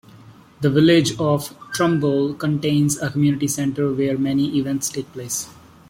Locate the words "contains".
2.33-2.97